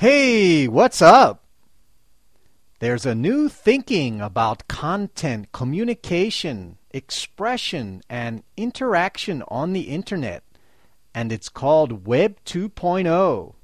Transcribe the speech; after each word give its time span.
Hey, 0.00 0.66
what's 0.66 1.02
up? 1.02 1.44
There's 2.78 3.04
a 3.04 3.14
new 3.14 3.50
thinking 3.50 4.22
about 4.22 4.66
content, 4.66 5.52
communication, 5.52 6.78
expression, 6.90 8.00
and 8.08 8.42
interaction 8.56 9.42
on 9.48 9.74
the 9.74 9.90
internet, 9.90 10.42
and 11.14 11.30
it's 11.30 11.50
called 11.50 12.06
Web 12.06 12.42
2.0. 12.46 13.54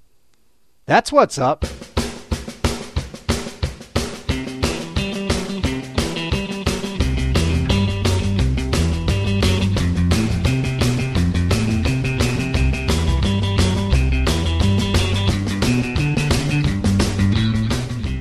That's 0.84 1.10
what's 1.10 1.38
up. 1.38 1.64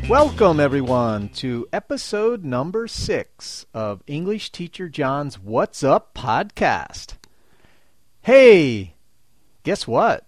Welcome, 0.08 0.60
everyone, 0.60 1.30
to 1.30 1.68
episode 1.74 2.44
number 2.44 2.88
six 2.88 3.66
of 3.74 4.04
English 4.06 4.52
Teacher 4.52 4.88
John's 4.88 5.40
What's 5.40 5.84
Up 5.84 6.14
podcast. 6.14 7.16
Hey, 8.22 8.94
guess 9.64 9.88
what? 9.88 10.28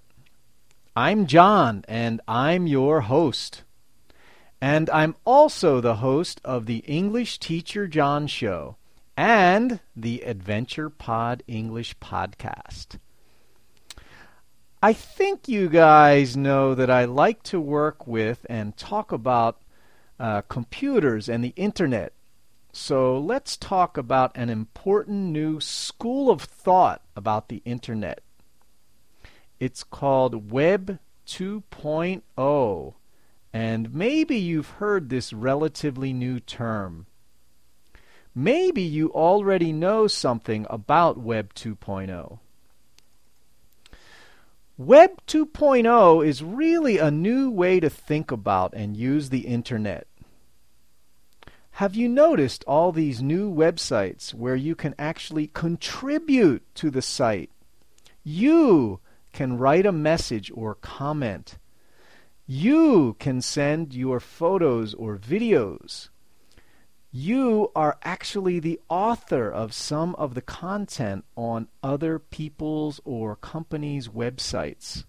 I'm 0.95 1.27
John, 1.27 1.85
and 1.87 2.21
I'm 2.27 2.65
your 2.65 3.01
host. 3.01 3.61
And 4.59 4.89
I'm 4.89 5.15
also 5.25 5.79
the 5.79 5.97
host 5.97 6.41
of 6.43 6.65
the 6.65 6.79
English 6.79 7.37
Teacher 7.37 7.87
John 7.87 8.25
Show 8.25 8.77
and 9.15 9.79
the 9.95 10.21
Adventure 10.21 10.89
Pod 10.89 11.43
English 11.47 11.95
podcast. 11.99 12.97
I 14.81 14.93
think 14.93 15.47
you 15.47 15.69
guys 15.69 16.35
know 16.35 16.73
that 16.73 16.89
I 16.89 17.05
like 17.05 17.43
to 17.43 17.61
work 17.61 18.07
with 18.07 18.43
and 18.49 18.75
talk 18.75 19.11
about 19.11 19.61
uh, 20.19 20.41
computers 20.43 21.29
and 21.29 21.43
the 21.43 21.53
internet. 21.55 22.13
So 22.71 23.17
let's 23.17 23.57
talk 23.57 23.97
about 23.97 24.31
an 24.35 24.49
important 24.49 25.31
new 25.31 25.59
school 25.59 26.29
of 26.29 26.41
thought 26.41 27.01
about 27.15 27.49
the 27.49 27.61
internet. 27.65 28.21
It's 29.59 29.83
called 29.83 30.51
Web 30.51 30.99
2.0, 31.25 32.93
and 33.51 33.93
maybe 33.93 34.37
you've 34.37 34.69
heard 34.69 35.09
this 35.09 35.33
relatively 35.33 36.13
new 36.13 36.39
term. 36.39 37.07
Maybe 38.35 38.83
you 38.83 39.11
already 39.11 39.73
know 39.73 40.05
something 40.05 40.67
about 40.69 41.17
Web 41.17 41.55
2.0. 41.55 42.39
Web 44.79 45.25
2.0 45.25 46.23
is 46.23 46.43
really 46.43 46.99
a 46.99 47.09
new 47.09 47.49
way 47.49 47.79
to 47.79 47.89
think 47.89 48.31
about 48.31 48.75
and 48.75 48.95
use 48.95 49.29
the 49.29 49.47
internet. 49.47 50.05
Have 51.71 51.95
you 51.95 52.07
noticed 52.07 52.63
all 52.67 52.91
these 52.91 53.19
new 53.19 53.51
websites 53.51 54.35
where 54.35 54.55
you 54.55 54.75
can 54.75 54.93
actually 54.99 55.47
contribute 55.47 56.63
to 56.75 56.91
the 56.91 57.01
site? 57.01 57.49
You 58.23 58.99
can 59.33 59.57
write 59.57 59.87
a 59.87 59.91
message 59.91 60.51
or 60.53 60.75
comment. 60.75 61.57
You 62.45 63.15
can 63.17 63.41
send 63.41 63.95
your 63.95 64.19
photos 64.19 64.93
or 64.93 65.17
videos. 65.17 66.09
You 67.19 67.71
are 67.75 67.97
actually 68.03 68.59
the 68.59 68.79
author 68.89 69.49
of 69.49 69.73
some 69.73 70.13
of 70.17 70.35
the 70.35 70.41
content 70.43 71.25
on 71.35 71.67
other 71.81 72.19
people's 72.19 73.01
or 73.05 73.35
companies' 73.35 74.07
websites. 74.07 75.03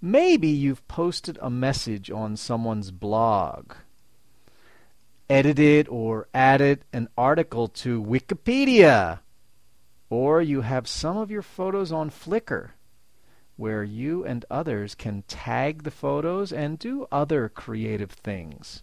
Maybe 0.00 0.48
you've 0.48 0.88
posted 0.88 1.38
a 1.42 1.50
message 1.50 2.10
on 2.10 2.38
someone's 2.38 2.90
blog, 2.90 3.74
edited 5.28 5.88
or 5.88 6.26
added 6.32 6.86
an 6.90 7.10
article 7.18 7.68
to 7.84 8.02
Wikipedia, 8.02 9.18
or 10.08 10.40
you 10.40 10.62
have 10.62 10.88
some 10.88 11.18
of 11.18 11.30
your 11.30 11.42
photos 11.42 11.92
on 11.92 12.08
Flickr, 12.08 12.70
where 13.56 13.84
you 13.84 14.24
and 14.24 14.46
others 14.50 14.94
can 14.94 15.22
tag 15.28 15.82
the 15.82 15.90
photos 15.90 16.50
and 16.50 16.78
do 16.78 17.06
other 17.12 17.50
creative 17.50 18.12
things. 18.12 18.82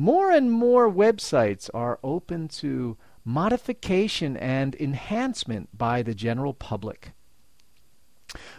More 0.00 0.30
and 0.30 0.52
more 0.52 0.88
websites 0.88 1.68
are 1.74 1.98
open 2.04 2.46
to 2.62 2.96
modification 3.24 4.36
and 4.36 4.76
enhancement 4.76 5.76
by 5.76 6.02
the 6.02 6.14
general 6.14 6.54
public. 6.54 7.10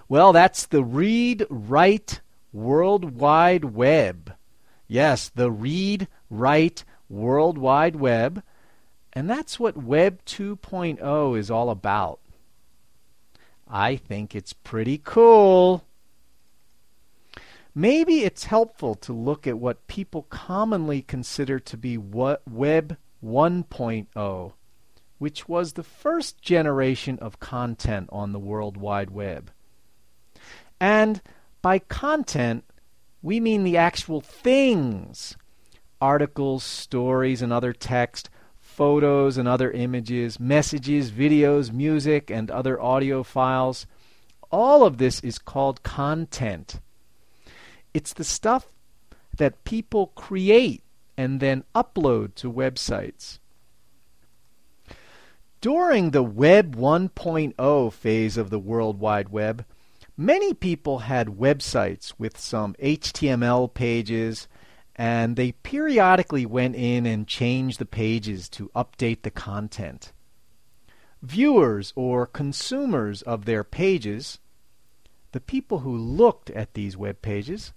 Well, 0.09 0.33
that's 0.33 0.65
the 0.65 0.83
Read 0.83 1.45
Write 1.49 2.19
World 2.51 3.17
Wide 3.21 3.63
Web. 3.63 4.33
Yes, 4.85 5.29
the 5.29 5.49
Read 5.49 6.09
Write 6.29 6.83
World 7.07 7.57
Wide 7.57 7.95
Web. 7.95 8.43
And 9.13 9.29
that's 9.29 9.57
what 9.57 9.77
Web 9.77 10.25
2.0 10.25 11.39
is 11.39 11.49
all 11.49 11.69
about. 11.69 12.19
I 13.65 13.95
think 13.95 14.35
it's 14.35 14.51
pretty 14.51 14.97
cool. 15.01 15.85
Maybe 17.75 18.23
it's 18.23 18.45
helpful 18.45 18.95
to 18.95 19.13
look 19.13 19.45
at 19.45 19.59
what 19.59 19.87
people 19.87 20.23
commonly 20.23 21.01
consider 21.01 21.59
to 21.59 21.77
be 21.77 21.97
Web 21.97 22.97
1.0, 23.23 24.53
which 25.19 25.47
was 25.47 25.73
the 25.73 25.83
first 25.83 26.41
generation 26.41 27.19
of 27.19 27.39
content 27.39 28.09
on 28.11 28.31
the 28.31 28.39
World 28.39 28.75
Wide 28.75 29.11
Web. 29.11 29.51
And 30.79 31.21
by 31.61 31.79
content, 31.79 32.63
we 33.21 33.39
mean 33.39 33.63
the 33.63 33.77
actual 33.77 34.21
things 34.21 35.35
articles, 36.01 36.63
stories, 36.63 37.41
and 37.41 37.51
other 37.51 37.73
text, 37.73 38.29
photos 38.57 39.37
and 39.37 39.47
other 39.47 39.69
images, 39.71 40.39
messages, 40.39 41.11
videos, 41.11 41.73
music, 41.73 42.31
and 42.31 42.49
other 42.49 42.81
audio 42.81 43.21
files. 43.21 43.85
All 44.49 44.85
of 44.85 44.97
this 44.97 45.19
is 45.19 45.37
called 45.37 45.83
content. 45.83 46.79
It's 47.99 48.13
the 48.13 48.23
stuff 48.23 48.71
that 49.35 49.65
people 49.65 50.07
create 50.15 50.83
and 51.17 51.41
then 51.41 51.65
upload 51.75 52.33
to 52.35 52.49
websites. 52.49 53.39
During 55.59 56.11
the 56.11 56.23
Web 56.23 56.77
1.0 56.77 57.91
phase 57.91 58.37
of 58.37 58.51
the 58.51 58.57
World 58.57 59.01
Wide 59.01 59.27
Web, 59.27 59.65
many 60.15 60.53
people 60.53 60.99
had 60.99 61.27
websites 61.27 62.13
with 62.17 62.37
some 62.39 62.73
HTML 62.75 63.73
pages, 63.73 64.47
and 64.95 65.35
they 65.35 65.51
periodically 65.51 66.45
went 66.45 66.77
in 66.77 67.05
and 67.05 67.27
changed 67.27 67.79
the 67.79 67.85
pages 67.85 68.47
to 68.51 68.71
update 68.73 69.23
the 69.23 69.29
content. 69.29 70.13
Viewers 71.21 71.91
or 71.97 72.25
consumers 72.25 73.21
of 73.23 73.43
their 73.43 73.65
pages, 73.65 74.39
the 75.33 75.41
people 75.41 75.79
who 75.79 75.97
looked 75.97 76.49
at 76.51 76.75
these 76.75 76.95
web 76.95 77.21
pages, 77.21 77.73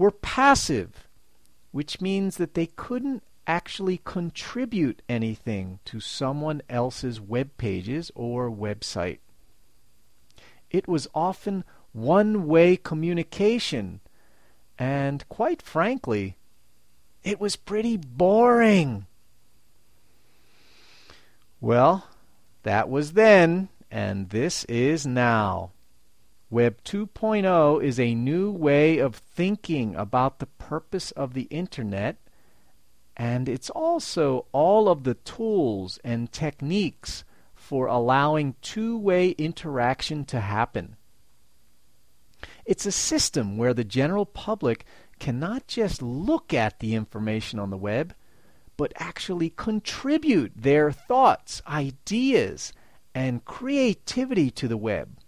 were 0.00 0.10
passive, 0.10 1.06
which 1.72 2.00
means 2.00 2.38
that 2.38 2.54
they 2.54 2.64
couldn't 2.64 3.22
actually 3.46 4.00
contribute 4.02 5.02
anything 5.10 5.78
to 5.84 6.00
someone 6.00 6.62
else's 6.70 7.20
web 7.20 7.50
pages 7.58 8.10
or 8.14 8.50
website. 8.50 9.18
It 10.70 10.88
was 10.88 11.06
often 11.14 11.64
one 11.92 12.46
way 12.46 12.78
communication, 12.78 14.00
and 14.78 15.28
quite 15.28 15.60
frankly, 15.60 16.38
it 17.22 17.38
was 17.38 17.56
pretty 17.56 17.98
boring. 17.98 19.06
Well, 21.60 22.06
that 22.62 22.88
was 22.88 23.12
then, 23.12 23.68
and 23.90 24.30
this 24.30 24.64
is 24.64 25.06
now. 25.06 25.72
Web 26.52 26.82
2.0 26.82 27.80
is 27.80 28.00
a 28.00 28.12
new 28.12 28.50
way 28.50 28.98
of 28.98 29.14
thinking 29.14 29.94
about 29.94 30.40
the 30.40 30.46
purpose 30.46 31.12
of 31.12 31.32
the 31.32 31.42
Internet, 31.44 32.16
and 33.16 33.48
it's 33.48 33.70
also 33.70 34.46
all 34.50 34.88
of 34.88 35.04
the 35.04 35.14
tools 35.14 36.00
and 36.02 36.32
techniques 36.32 37.22
for 37.54 37.86
allowing 37.86 38.56
two 38.62 38.98
way 38.98 39.30
interaction 39.30 40.24
to 40.24 40.40
happen. 40.40 40.96
It's 42.64 42.84
a 42.84 42.90
system 42.90 43.56
where 43.56 43.72
the 43.72 43.84
general 43.84 44.26
public 44.26 44.84
cannot 45.20 45.68
just 45.68 46.02
look 46.02 46.52
at 46.52 46.80
the 46.80 46.96
information 46.96 47.60
on 47.60 47.70
the 47.70 47.76
web, 47.76 48.12
but 48.76 48.92
actually 48.96 49.50
contribute 49.50 50.50
their 50.56 50.90
thoughts, 50.90 51.62
ideas, 51.68 52.72
and 53.14 53.44
creativity 53.44 54.50
to 54.50 54.66
the 54.66 54.76
web 54.76 55.19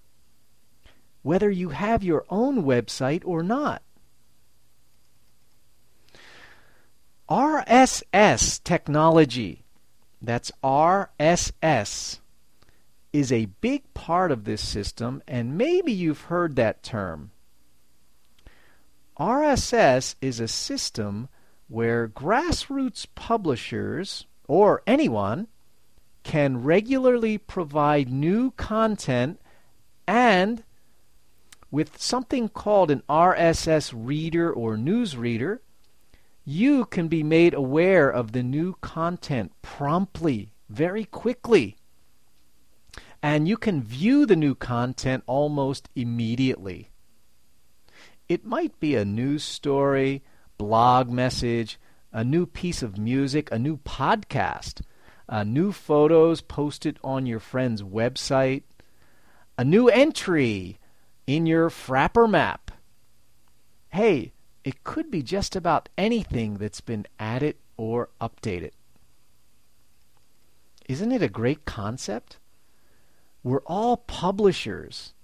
whether 1.22 1.50
you 1.50 1.70
have 1.70 2.02
your 2.02 2.24
own 2.28 2.64
website 2.64 3.22
or 3.24 3.42
not. 3.42 3.82
RSS 7.28 8.62
technology, 8.62 9.64
that's 10.20 10.52
RSS, 10.62 12.18
is 13.12 13.32
a 13.32 13.46
big 13.60 13.94
part 13.94 14.30
of 14.32 14.44
this 14.44 14.66
system, 14.66 15.22
and 15.28 15.56
maybe 15.56 15.92
you've 15.92 16.22
heard 16.22 16.56
that 16.56 16.82
term. 16.82 17.30
RSS 19.18 20.14
is 20.20 20.40
a 20.40 20.48
system 20.48 21.28
where 21.68 22.08
grassroots 22.08 23.06
publishers 23.14 24.26
or 24.48 24.82
anyone 24.86 25.48
can 26.22 26.62
regularly 26.62 27.38
provide 27.38 28.10
new 28.10 28.50
content 28.52 29.40
and 30.06 30.64
with 31.72 31.98
something 31.98 32.50
called 32.50 32.90
an 32.90 33.02
RSS 33.08 33.92
reader 33.96 34.52
or 34.52 34.76
news 34.76 35.16
reader, 35.16 35.62
you 36.44 36.84
can 36.84 37.08
be 37.08 37.22
made 37.22 37.54
aware 37.54 38.10
of 38.10 38.32
the 38.32 38.42
new 38.42 38.74
content 38.82 39.50
promptly, 39.62 40.52
very 40.68 41.06
quickly. 41.06 41.76
And 43.22 43.48
you 43.48 43.56
can 43.56 43.82
view 43.82 44.26
the 44.26 44.36
new 44.36 44.54
content 44.54 45.24
almost 45.26 45.88
immediately. 45.96 46.90
It 48.28 48.44
might 48.44 48.78
be 48.78 48.94
a 48.94 49.04
news 49.04 49.42
story, 49.42 50.22
blog 50.58 51.10
message, 51.10 51.80
a 52.12 52.22
new 52.22 52.44
piece 52.44 52.82
of 52.82 52.98
music, 52.98 53.50
a 53.50 53.58
new 53.58 53.78
podcast, 53.78 54.82
uh, 55.26 55.44
new 55.44 55.72
photos 55.72 56.42
posted 56.42 56.98
on 57.02 57.24
your 57.24 57.40
friend's 57.40 57.82
website, 57.82 58.64
a 59.56 59.64
new 59.64 59.88
entry 59.88 60.78
in 61.26 61.46
your 61.46 61.70
Frappr 61.70 62.28
map. 62.28 62.70
Hey, 63.90 64.32
it 64.64 64.84
could 64.84 65.10
be 65.10 65.22
just 65.22 65.56
about 65.56 65.88
anything 65.98 66.54
that's 66.54 66.80
been 66.80 67.06
added 67.18 67.56
or 67.76 68.08
updated. 68.20 68.72
Isn't 70.88 71.12
it 71.12 71.22
a 71.22 71.28
great 71.28 71.64
concept? 71.64 72.38
We're 73.42 73.62
all 73.66 73.96
publishers. 73.96 75.14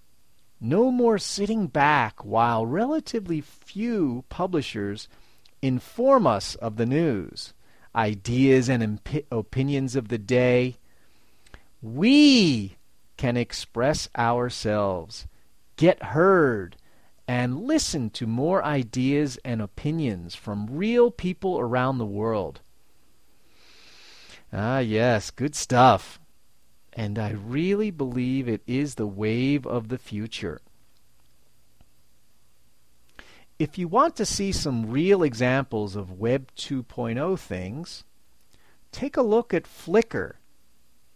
No 0.60 0.90
more 0.90 1.18
sitting 1.18 1.68
back 1.68 2.24
while 2.24 2.66
relatively 2.66 3.40
few 3.40 4.24
publishers 4.28 5.08
inform 5.62 6.26
us 6.26 6.56
of 6.56 6.76
the 6.76 6.86
news, 6.86 7.52
ideas, 7.94 8.68
and 8.68 8.82
imp- 8.82 9.26
opinions 9.30 9.94
of 9.94 10.08
the 10.08 10.18
day. 10.18 10.76
We 11.80 12.76
can 13.16 13.36
express 13.36 14.08
ourselves, 14.16 15.26
get 15.78 16.02
heard, 16.02 16.76
and 17.26 17.62
listen 17.62 18.10
to 18.10 18.26
more 18.26 18.62
ideas 18.62 19.38
and 19.44 19.62
opinions 19.62 20.34
from 20.34 20.66
real 20.66 21.10
people 21.10 21.58
around 21.58 21.96
the 21.96 22.04
world. 22.04 22.60
Ah, 24.52 24.80
yes, 24.80 25.30
good 25.30 25.54
stuff. 25.54 26.20
And 26.92 27.18
I 27.18 27.30
really 27.30 27.90
believe 27.90 28.48
it 28.48 28.62
is 28.66 28.96
the 28.96 29.06
wave 29.06 29.66
of 29.66 29.88
the 29.88 29.98
future. 29.98 30.60
If 33.58 33.78
you 33.78 33.88
want 33.88 34.16
to 34.16 34.26
see 34.26 34.52
some 34.52 34.90
real 34.90 35.22
examples 35.22 35.96
of 35.96 36.18
Web 36.18 36.50
2.0 36.56 37.38
things, 37.38 38.04
take 38.90 39.16
a 39.16 39.22
look 39.22 39.52
at 39.52 39.64
Flickr. 39.64 40.34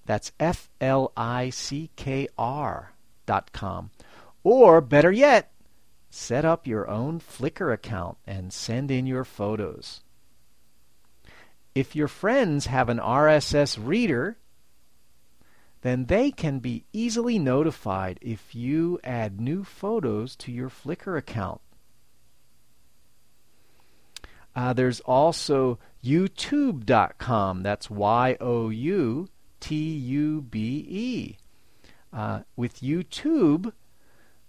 That's 0.04 0.32
F 0.38 0.68
L 0.80 1.12
I 1.16 1.50
C 1.50 1.90
K 1.96 2.28
R 2.36 2.92
dot 3.26 3.52
com. 3.52 3.90
Or 4.44 4.80
better 4.80 5.12
yet, 5.12 5.52
set 6.10 6.44
up 6.44 6.66
your 6.66 6.88
own 6.88 7.20
Flickr 7.20 7.72
account 7.72 8.18
and 8.26 8.52
send 8.52 8.90
in 8.90 9.06
your 9.06 9.24
photos. 9.24 10.02
If 11.74 11.96
your 11.96 12.08
friends 12.08 12.66
have 12.66 12.88
an 12.88 12.98
RSS 12.98 13.78
reader, 13.80 14.36
then 15.80 16.06
they 16.06 16.30
can 16.30 16.58
be 16.58 16.84
easily 16.92 17.38
notified 17.38 18.18
if 18.20 18.54
you 18.54 19.00
add 19.02 19.40
new 19.40 19.64
photos 19.64 20.36
to 20.36 20.52
your 20.52 20.68
Flickr 20.68 21.16
account. 21.16 21.60
Uh, 24.54 24.72
there's 24.72 25.00
also 25.00 25.78
youtube.com. 26.04 27.62
That's 27.62 27.90
Y 27.90 28.36
O 28.40 28.68
U 28.68 29.28
T 29.60 29.74
U 29.96 30.42
B 30.42 30.86
E. 30.88 31.36
Uh, 32.12 32.40
with 32.56 32.80
YouTube, 32.80 33.72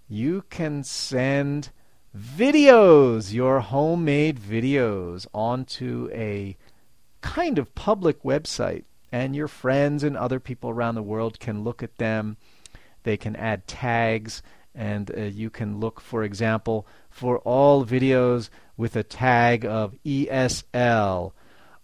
you 0.08 0.44
can 0.50 0.84
send 0.84 1.70
videos, 2.16 3.34
your 3.34 3.62
homemade 3.62 4.40
videos, 4.40 5.26
onto 5.34 6.10
a 6.14 6.56
kind 7.22 7.58
of 7.58 7.74
public 7.76 8.22
website, 8.24 8.84
and 9.12 9.36
your 9.36 9.48
friends 9.48 10.04
and 10.04 10.18
other 10.18 10.40
people 10.40 10.70
around 10.70 10.96
the 10.96 11.04
world 11.04 11.40
can 11.40 11.64
look 11.64 11.82
at 11.84 11.98
them. 11.98 12.38
They 13.04 13.18
can 13.18 13.36
add 13.36 13.68
tags, 13.68 14.42
and 14.76 15.12
uh, 15.16 15.22
you 15.22 15.50
can 15.50 15.80
look, 15.80 16.00
for 16.00 16.24
example, 16.24 16.88
for 17.10 17.40
all 17.40 17.86
videos 17.86 18.50
with 18.76 18.96
a 18.96 19.04
tag 19.04 19.66
of 19.66 19.96
ESL 20.06 21.32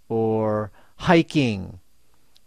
or 0.07 0.71
hiking 0.97 1.79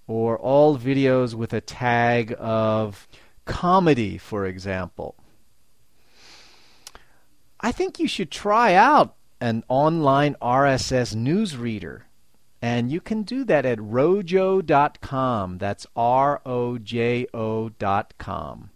or 0.07 0.37
all 0.39 0.77
videos 0.77 1.35
with 1.35 1.53
a 1.53 1.61
tag 1.61 2.35
of 2.39 3.07
comedy, 3.45 4.19
for 4.19 4.45
example. 4.45 5.15
I 7.63 7.71
think 7.71 8.01
you 8.01 8.09
should 8.09 8.31
try 8.31 8.75
out 8.75 9.15
an 9.41 9.63
online 9.69 10.35
RSS 10.43 11.15
news 11.15 11.57
reader. 11.57 12.07
And 12.61 12.93
you 12.93 13.01
can 13.01 13.23
do 13.23 13.45
that 13.45 13.67
at 13.67 13.81
rojo.com. 13.81 15.59
That's 15.59 15.87
R 15.97 16.41
O 16.47 16.79
J 16.79 17.27
O.com. 17.35 18.71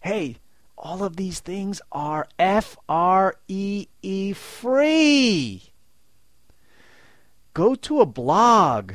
Hey, 0.00 0.38
all 0.76 1.04
of 1.04 1.14
these 1.14 1.38
things 1.38 1.80
are 1.92 2.26
F 2.40 2.76
R 2.88 3.36
E 3.46 3.86
E 4.02 4.32
free. 4.32 5.72
Go 7.54 7.76
to 7.76 8.00
a 8.00 8.06
blog. 8.06 8.92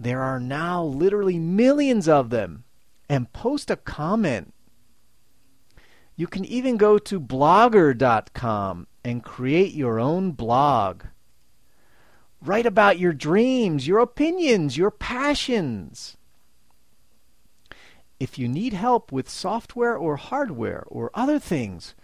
There 0.00 0.22
are 0.22 0.40
now 0.40 0.82
literally 0.82 1.38
millions 1.38 2.08
of 2.08 2.30
them. 2.30 2.64
And 3.08 3.32
post 3.32 3.70
a 3.70 3.76
comment. 3.76 4.52
You 6.16 6.26
can 6.26 6.46
even 6.46 6.78
go 6.78 6.96
to 6.98 7.20
blogger.com 7.20 8.86
and 9.04 9.22
create 9.22 9.74
your 9.74 10.00
own 10.00 10.32
blog. 10.32 11.02
Write 12.40 12.64
about 12.64 12.98
your 12.98 13.12
dreams, 13.12 13.86
your 13.86 13.98
opinions, 13.98 14.78
your 14.78 14.90
passions. 14.90 16.16
If 18.18 18.38
you 18.38 18.48
need 18.48 18.72
help 18.72 19.12
with 19.12 19.28
software 19.28 19.94
or 19.94 20.16
hardware 20.16 20.84
or 20.86 21.10
other 21.12 21.38
things, 21.38 21.94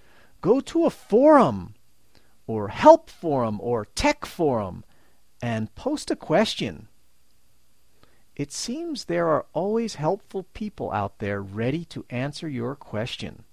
go 0.43 0.61
to 0.61 0.85
a 0.85 0.91
forum 0.91 1.75
or 2.47 2.69
help 2.69 3.09
forum 3.09 3.59
or 3.63 3.87
tech 3.87 4.27
forum 4.27 4.85
and 5.41 5.75
post 5.75 6.11
a 6.11 6.17
question. 6.17 6.89
It 8.37 8.53
seems 8.53 9.05
there 9.05 9.29
are 9.29 9.47
always 9.55 9.95
helpful 9.95 10.45
people 10.53 10.91
out 10.93 11.19
there 11.19 11.41
ready 11.41 11.85
to 11.87 12.05
answer 12.11 12.49
your 12.49 12.75
question. 12.75 13.45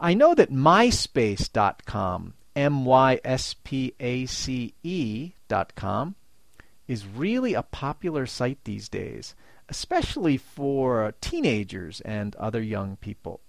I 0.00 0.14
know 0.14 0.34
that 0.34 0.50
myspace.com, 0.50 2.34
M 2.56 2.84
Y 2.84 3.20
S 3.22 3.54
P 3.62 3.94
A 4.00 4.26
C 4.26 4.74
E.com, 4.82 6.14
is 6.88 7.06
really 7.06 7.54
a 7.54 7.62
popular 7.62 8.26
site 8.26 8.64
these 8.64 8.88
days 8.88 9.34
especially 9.70 10.36
for 10.36 11.14
teenagers 11.20 12.02
and 12.02 12.36
other 12.36 12.60
young 12.60 12.96
people. 12.96 13.40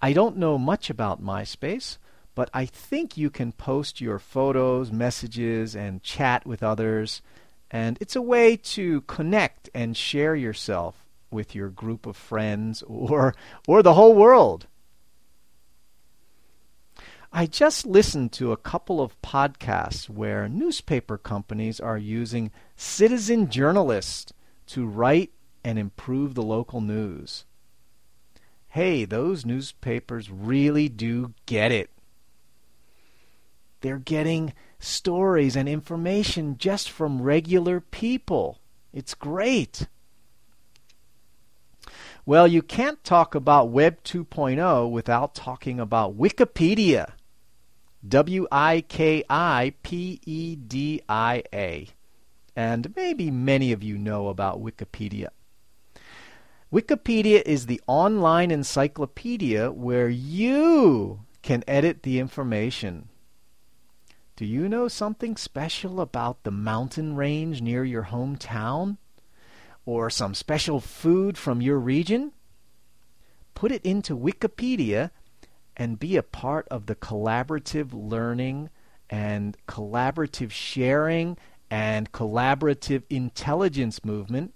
I 0.00 0.12
don't 0.12 0.36
know 0.36 0.58
much 0.58 0.90
about 0.90 1.22
MySpace, 1.22 1.96
but 2.34 2.50
I 2.54 2.66
think 2.66 3.16
you 3.16 3.30
can 3.30 3.52
post 3.52 4.00
your 4.00 4.18
photos, 4.18 4.92
messages, 4.92 5.74
and 5.74 6.02
chat 6.02 6.46
with 6.46 6.62
others, 6.62 7.22
and 7.70 7.96
it's 8.00 8.16
a 8.16 8.22
way 8.22 8.56
to 8.56 9.00
connect 9.02 9.68
and 9.74 9.96
share 9.96 10.36
yourself 10.36 10.94
with 11.30 11.54
your 11.54 11.68
group 11.68 12.06
of 12.06 12.16
friends 12.16 12.82
or 12.86 13.34
or 13.66 13.82
the 13.82 13.94
whole 13.94 14.14
world. 14.14 14.66
I 17.32 17.46
just 17.46 17.86
listened 17.86 18.32
to 18.32 18.50
a 18.50 18.56
couple 18.56 19.00
of 19.00 19.20
podcasts 19.22 20.08
where 20.08 20.48
newspaper 20.48 21.16
companies 21.16 21.78
are 21.78 21.96
using 21.96 22.50
citizen 22.74 23.48
journalists 23.48 24.32
to 24.66 24.84
write 24.84 25.30
and 25.62 25.78
improve 25.78 26.34
the 26.34 26.42
local 26.42 26.80
news. 26.80 27.44
Hey, 28.70 29.04
those 29.04 29.46
newspapers 29.46 30.28
really 30.28 30.88
do 30.88 31.34
get 31.46 31.70
it. 31.70 31.90
They're 33.80 33.98
getting 33.98 34.52
stories 34.80 35.54
and 35.54 35.68
information 35.68 36.58
just 36.58 36.90
from 36.90 37.22
regular 37.22 37.80
people. 37.80 38.58
It's 38.92 39.14
great. 39.14 39.86
Well, 42.26 42.48
you 42.48 42.60
can't 42.60 43.02
talk 43.04 43.36
about 43.36 43.70
Web 43.70 44.02
2.0 44.02 44.90
without 44.90 45.34
talking 45.34 45.78
about 45.78 46.18
Wikipedia. 46.18 47.12
W 48.08 48.46
I 48.50 48.82
K 48.88 49.22
I 49.28 49.74
P 49.82 50.20
E 50.24 50.56
D 50.56 51.02
I 51.08 51.42
A 51.52 51.88
and 52.56 52.94
maybe 52.96 53.30
many 53.30 53.72
of 53.72 53.82
you 53.82 53.98
know 53.98 54.28
about 54.28 54.62
Wikipedia. 54.62 55.28
Wikipedia 56.72 57.42
is 57.44 57.66
the 57.66 57.80
online 57.86 58.50
encyclopedia 58.50 59.70
where 59.70 60.08
you 60.08 61.20
can 61.42 61.62
edit 61.66 62.02
the 62.02 62.18
information. 62.18 63.08
Do 64.36 64.46
you 64.46 64.68
know 64.68 64.88
something 64.88 65.36
special 65.36 66.00
about 66.00 66.44
the 66.44 66.50
mountain 66.50 67.16
range 67.16 67.60
near 67.60 67.84
your 67.84 68.04
hometown? 68.04 68.96
Or 69.84 70.08
some 70.08 70.34
special 70.34 70.80
food 70.80 71.36
from 71.36 71.60
your 71.60 71.78
region? 71.78 72.32
Put 73.54 73.72
it 73.72 73.84
into 73.84 74.16
Wikipedia 74.16 75.10
and 75.76 75.98
be 75.98 76.16
a 76.16 76.22
part 76.22 76.66
of 76.68 76.86
the 76.86 76.94
collaborative 76.94 77.90
learning 77.92 78.70
and 79.08 79.56
collaborative 79.66 80.50
sharing 80.50 81.36
and 81.70 82.12
collaborative 82.12 83.02
intelligence 83.10 84.04
movement 84.04 84.54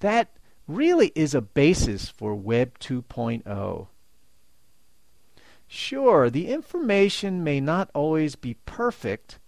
that 0.00 0.36
really 0.68 1.12
is 1.14 1.34
a 1.34 1.40
basis 1.40 2.08
for 2.08 2.34
Web 2.34 2.78
2.0. 2.78 3.88
Sure, 5.68 6.30
the 6.30 6.48
information 6.48 7.42
may 7.42 7.60
not 7.60 7.90
always 7.94 8.36
be 8.36 8.54
perfect, 8.66 9.38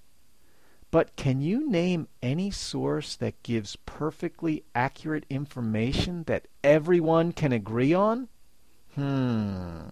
but 0.90 1.14
can 1.16 1.40
you 1.40 1.68
name 1.68 2.08
any 2.22 2.50
source 2.50 3.14
that 3.16 3.42
gives 3.42 3.76
perfectly 3.76 4.64
accurate 4.74 5.24
information 5.30 6.24
that 6.24 6.48
everyone 6.64 7.32
can 7.32 7.52
agree 7.52 7.92
on? 7.92 8.28
Hmm. 8.94 9.88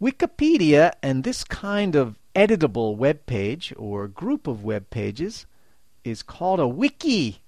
Wikipedia 0.00 0.92
and 1.02 1.24
this 1.24 1.42
kind 1.42 1.96
of 1.96 2.18
editable 2.34 2.96
web 2.96 3.24
page 3.24 3.72
or 3.78 4.08
group 4.08 4.46
of 4.46 4.62
web 4.62 4.90
pages 4.90 5.46
is 6.04 6.22
called 6.22 6.60
a 6.60 6.68
wiki. 6.68 7.40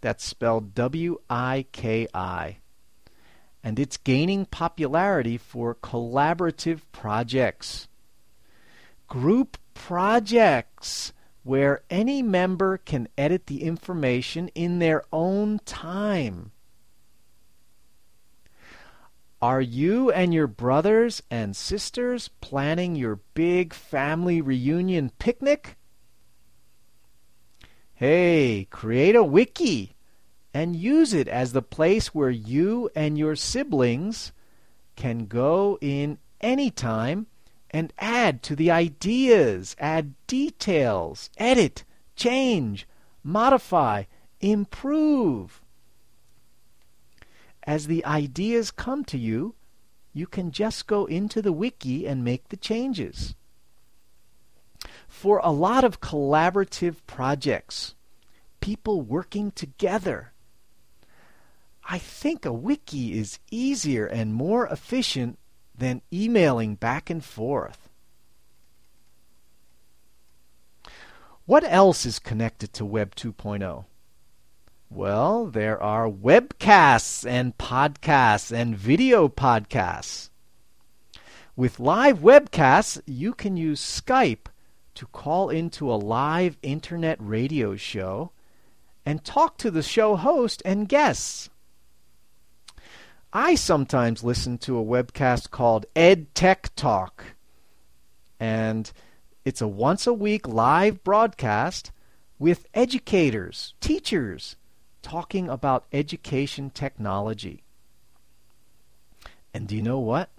That's 0.00 0.24
spelled 0.24 0.74
W 0.74 1.20
I 1.30 1.66
K 1.70 2.08
I. 2.12 2.58
And 3.62 3.78
it's 3.78 3.96
gaining 3.96 4.46
popularity 4.46 5.36
for 5.36 5.74
collaborative 5.74 6.80
projects. 6.90 7.86
Group 9.06 9.56
projects 9.74 11.12
where 11.44 11.82
any 11.88 12.22
member 12.22 12.76
can 12.76 13.08
edit 13.16 13.46
the 13.46 13.62
information 13.62 14.48
in 14.48 14.80
their 14.80 15.04
own 15.12 15.60
time. 15.64 16.50
Are 19.40 19.60
you 19.60 20.10
and 20.10 20.34
your 20.34 20.48
brothers 20.48 21.22
and 21.30 21.54
sisters 21.54 22.28
planning 22.40 22.96
your 22.96 23.20
big 23.34 23.72
family 23.72 24.40
reunion 24.40 25.12
picnic? 25.20 25.76
Hey, 27.94 28.66
create 28.70 29.14
a 29.14 29.22
wiki 29.22 29.94
and 30.52 30.74
use 30.74 31.14
it 31.14 31.28
as 31.28 31.52
the 31.52 31.62
place 31.62 32.12
where 32.12 32.30
you 32.30 32.90
and 32.96 33.16
your 33.16 33.36
siblings 33.36 34.32
can 34.96 35.26
go 35.26 35.78
in 35.80 36.18
anytime 36.40 37.28
and 37.70 37.92
add 37.98 38.42
to 38.42 38.56
the 38.56 38.72
ideas, 38.72 39.76
add 39.78 40.14
details, 40.26 41.30
edit, 41.38 41.84
change, 42.16 42.88
modify, 43.22 44.02
improve. 44.40 45.62
As 47.68 47.86
the 47.86 48.02
ideas 48.06 48.70
come 48.70 49.04
to 49.04 49.18
you, 49.18 49.54
you 50.14 50.26
can 50.26 50.52
just 50.52 50.86
go 50.86 51.04
into 51.04 51.42
the 51.42 51.52
wiki 51.52 52.06
and 52.06 52.24
make 52.24 52.48
the 52.48 52.56
changes. 52.56 53.34
For 55.06 55.38
a 55.44 55.52
lot 55.52 55.84
of 55.84 56.00
collaborative 56.00 56.96
projects, 57.06 57.94
people 58.60 59.02
working 59.02 59.50
together, 59.50 60.32
I 61.84 61.98
think 61.98 62.46
a 62.46 62.54
wiki 62.54 63.12
is 63.12 63.38
easier 63.50 64.06
and 64.06 64.32
more 64.32 64.66
efficient 64.68 65.38
than 65.76 66.00
emailing 66.10 66.74
back 66.74 67.10
and 67.10 67.22
forth. 67.22 67.90
What 71.44 71.64
else 71.64 72.06
is 72.06 72.18
connected 72.18 72.72
to 72.72 72.86
Web 72.86 73.14
2.0? 73.14 73.84
Well, 74.90 75.48
there 75.48 75.80
are 75.82 76.08
webcasts 76.08 77.28
and 77.28 77.56
podcasts 77.58 78.50
and 78.50 78.74
video 78.74 79.28
podcasts. 79.28 80.30
With 81.54 81.78
live 81.78 82.20
webcasts, 82.20 82.98
you 83.04 83.34
can 83.34 83.58
use 83.58 83.82
Skype 83.82 84.46
to 84.94 85.04
call 85.06 85.50
into 85.50 85.92
a 85.92 85.96
live 85.96 86.56
internet 86.62 87.18
radio 87.20 87.76
show 87.76 88.32
and 89.04 89.22
talk 89.22 89.58
to 89.58 89.70
the 89.70 89.82
show 89.82 90.16
host 90.16 90.62
and 90.64 90.88
guests. 90.88 91.50
I 93.30 93.56
sometimes 93.56 94.24
listen 94.24 94.56
to 94.58 94.78
a 94.78 94.84
webcast 94.84 95.50
called 95.50 95.84
Ed 95.94 96.34
Tech 96.34 96.74
Talk, 96.76 97.34
and 98.40 98.90
it's 99.44 99.60
a 99.60 99.68
once 99.68 100.06
a 100.06 100.14
week 100.14 100.48
live 100.48 101.04
broadcast 101.04 101.92
with 102.38 102.66
educators, 102.72 103.74
teachers, 103.80 104.56
talking 105.02 105.48
about 105.48 105.86
education 105.92 106.70
technology. 106.70 107.62
And 109.54 109.66
do 109.66 109.76
you 109.76 109.82
know 109.82 109.98
what? 109.98 110.30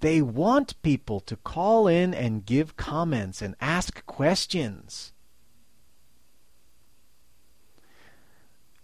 They 0.00 0.20
want 0.20 0.80
people 0.82 1.20
to 1.20 1.36
call 1.36 1.88
in 1.88 2.12
and 2.12 2.44
give 2.44 2.76
comments 2.76 3.40
and 3.40 3.56
ask 3.60 4.04
questions. 4.06 5.12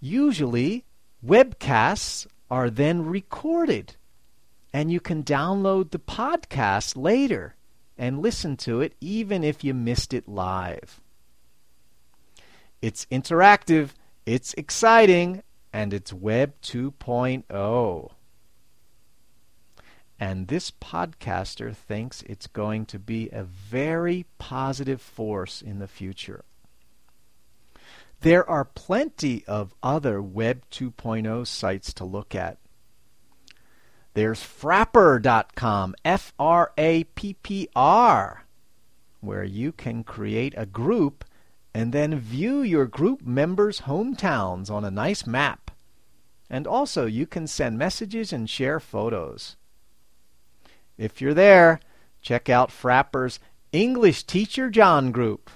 Usually, 0.00 0.85
webcasts 1.25 2.26
are 2.50 2.71
then 2.71 3.04
recorded, 3.04 3.97
and 4.73 4.90
you 4.90 5.00
can 5.00 5.23
download 5.23 5.90
the 5.90 5.99
podcast 5.99 6.97
later 6.97 7.54
and 7.97 8.21
listen 8.21 8.57
to 8.57 8.81
it 8.81 8.95
even 9.00 9.45
if 9.45 9.62
you 9.62 9.75
missed 9.75 10.12
it 10.12 10.26
live. 10.26 11.00
It's 12.81 13.07
interactive 13.12 13.90
it's 14.26 14.55
exciting 14.55 15.43
and 15.73 15.93
it's 15.93 16.12
Web 16.12 16.55
2.0. 16.62 18.12
And 20.21 20.47
this 20.47 20.71
podcaster 20.71 21.75
thinks 21.75 22.23
it's 22.23 22.47
going 22.47 22.87
to 22.87 22.99
be 22.99 23.29
a 23.31 23.43
very 23.43 24.26
positive 24.38 25.00
force 25.00 25.61
in 25.61 25.81
the 25.81 25.88
future. 25.88 26.45
There 28.21 28.49
are 28.49 28.64
plenty 28.64 29.45
of 29.47 29.75
other 29.83 30.23
Web 30.23 30.62
2.0 30.71 31.45
sites 31.45 31.93
to 31.95 32.05
look 32.05 32.37
at. 32.37 32.59
There's 34.14 34.41
frappr.com, 34.41 35.97
F 36.05 36.33
R 36.38 36.73
A 36.79 37.02
P 37.02 37.35
P 37.43 37.69
R, 37.75 38.45
where 39.21 39.43
you 39.43 39.73
can 39.73 40.05
create 40.05 40.55
a 40.57 40.67
group 40.67 41.25
and 41.75 41.93
then 41.93 42.19
view 42.19 42.62
your 42.62 42.87
group 42.87 43.23
members' 43.23 43.83
hometowns 43.83 44.71
on 44.71 44.85
a 44.85 44.91
nice 44.91 45.26
map. 45.26 45.71
And 46.50 46.67
also, 46.67 47.07
you 47.07 47.26
can 47.26 47.47
send 47.47 47.79
messages 47.79 48.33
and 48.33 48.49
share 48.49 48.79
photos. 48.79 49.57
If 50.99 51.21
you're 51.21 51.35
there, 51.35 51.81
check 52.21 52.50
out 52.50 52.71
Frappr's 52.71 53.41
English 53.73 54.25
Teacher 54.25 54.69
John 54.69 55.12
group. 55.12 55.49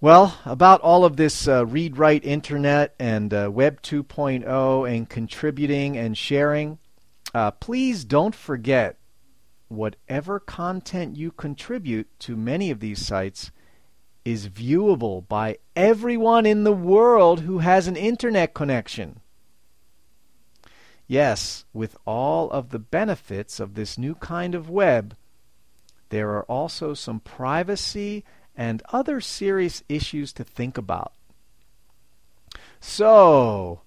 Well, 0.00 0.38
about 0.44 0.80
all 0.82 1.04
of 1.04 1.16
this 1.16 1.48
uh, 1.48 1.66
read 1.66 1.98
write 1.98 2.24
internet 2.24 2.94
and 2.98 3.32
uh, 3.32 3.50
Web 3.52 3.82
2.0 3.82 4.90
and 4.90 5.08
contributing 5.08 5.96
and 5.96 6.16
sharing, 6.16 6.78
uh, 7.34 7.50
please 7.50 8.04
don't 8.04 8.34
forget 8.34 8.98
whatever 9.68 10.38
content 10.38 11.16
you 11.16 11.30
contribute 11.30 12.08
to 12.20 12.36
many 12.36 12.70
of 12.70 12.80
these 12.80 13.04
sites 13.04 13.50
is 14.24 14.48
viewable 14.48 15.26
by 15.28 15.56
everyone 15.74 16.46
in 16.46 16.64
the 16.64 16.72
world 16.72 17.40
who 17.40 17.58
has 17.58 17.86
an 17.86 17.96
internet 17.96 18.54
connection. 18.54 19.20
Yes, 21.06 21.64
with 21.72 21.96
all 22.04 22.50
of 22.50 22.70
the 22.70 22.80
benefits 22.80 23.60
of 23.60 23.74
this 23.74 23.96
new 23.96 24.16
kind 24.16 24.54
of 24.54 24.68
web, 24.68 25.16
there 26.08 26.30
are 26.30 26.44
also 26.44 26.94
some 26.94 27.20
privacy 27.20 28.24
and 28.56 28.82
other 28.92 29.20
serious 29.20 29.84
issues 29.88 30.32
to 30.32 30.42
think 30.42 30.76
about. 30.76 31.12
So, 32.80 33.82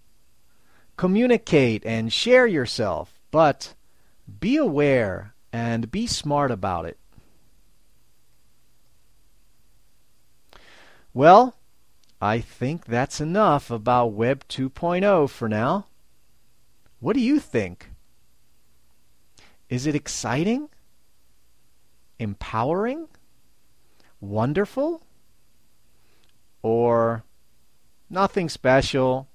communicate 0.95 1.85
and 1.85 2.13
share 2.13 2.47
yourself, 2.47 3.19
but 3.31 3.73
be 4.39 4.57
aware 4.57 5.33
and 5.51 5.91
be 5.91 6.05
smart 6.07 6.51
about 6.51 6.85
it. 6.85 6.97
Well, 11.13 11.55
I 12.21 12.39
think 12.39 12.85
that's 12.85 13.19
enough 13.19 13.71
about 13.71 14.13
Web 14.13 14.47
2.0 14.47 15.29
for 15.29 15.49
now. 15.49 15.87
What 16.99 17.13
do 17.13 17.21
you 17.21 17.39
think? 17.39 17.91
Is 19.69 19.85
it 19.85 19.95
exciting? 19.95 20.69
Empowering? 22.19 23.07
Wonderful? 24.19 25.01
Or 26.61 27.23
nothing 28.09 28.49
special? 28.49 29.27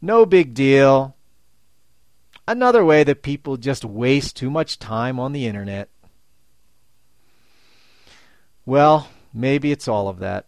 No 0.00 0.24
big 0.24 0.54
deal? 0.54 1.13
Another 2.46 2.84
way 2.84 3.04
that 3.04 3.22
people 3.22 3.56
just 3.56 3.86
waste 3.86 4.36
too 4.36 4.50
much 4.50 4.78
time 4.78 5.18
on 5.18 5.32
the 5.32 5.46
internet. 5.46 5.88
Well, 8.66 9.08
maybe 9.32 9.72
it's 9.72 9.88
all 9.88 10.08
of 10.08 10.18
that. 10.18 10.46